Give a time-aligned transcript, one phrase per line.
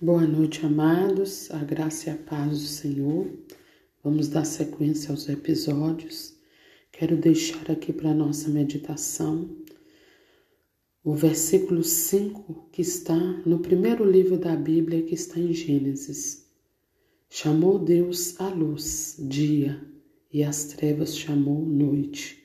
[0.00, 3.36] Boa noite, amados, a graça e a paz do Senhor.
[4.00, 6.36] Vamos dar sequência aos episódios.
[6.92, 9.56] Quero deixar aqui para nossa meditação
[11.02, 16.48] o versículo 5 que está no primeiro livro da Bíblia, que está em Gênesis.
[17.28, 19.84] Chamou Deus a luz, dia,
[20.32, 22.44] e as trevas chamou noite.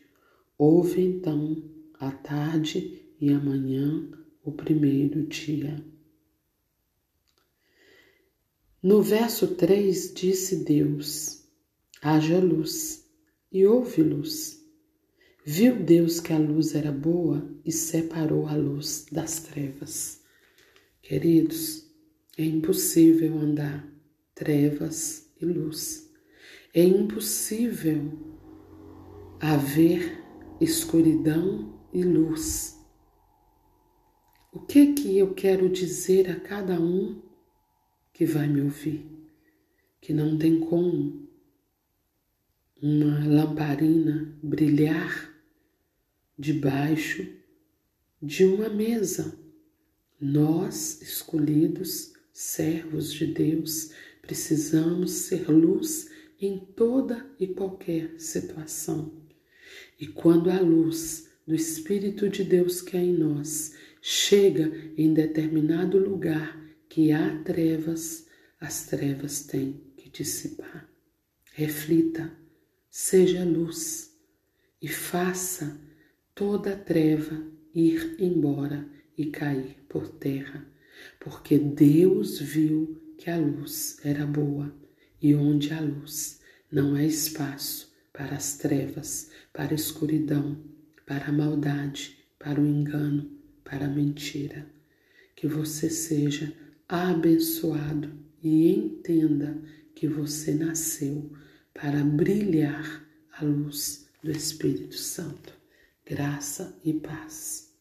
[0.58, 1.64] Houve então
[2.00, 4.10] a tarde e amanhã
[4.44, 5.94] o primeiro dia.
[8.84, 11.42] No verso 3 disse Deus:
[12.02, 13.10] haja luz,
[13.50, 14.62] e houve luz.
[15.46, 20.22] Viu Deus que a luz era boa e separou a luz das trevas.
[21.02, 21.90] Queridos,
[22.38, 23.88] é impossível andar
[24.36, 26.12] trevas e luz.
[26.74, 28.12] É impossível
[29.40, 30.22] haver
[30.60, 32.78] escuridão e luz.
[34.52, 37.22] O que que eu quero dizer a cada um
[38.14, 39.06] que vai me ouvir,
[40.00, 41.28] que não tem como
[42.82, 45.34] uma lamparina brilhar
[46.38, 47.28] debaixo
[48.22, 49.38] de uma mesa.
[50.22, 59.12] Nós, escolhidos, servos de Deus, precisamos ser luz em toda e qualquer situação.
[60.00, 65.98] E quando a luz do Espírito de Deus que é em nós chega em determinado
[65.98, 66.60] lugar
[66.94, 68.28] que há trevas,
[68.60, 70.88] as trevas têm que dissipar.
[71.52, 72.32] Reflita,
[72.88, 74.16] seja luz
[74.80, 75.82] e faça
[76.36, 80.68] toda treva ir embora e cair por terra,
[81.20, 84.72] porque Deus viu que a luz era boa
[85.20, 90.64] e onde há luz não há espaço para as trevas, para a escuridão,
[91.08, 93.32] para a maldade, para o engano,
[93.64, 94.72] para a mentira.
[95.36, 96.54] Que você seja
[96.94, 98.12] abençoado
[98.44, 99.60] e entenda
[99.96, 101.32] que você nasceu
[101.74, 105.54] para brilhar a luz do Espírito Santo.
[106.06, 107.73] Graça e paz.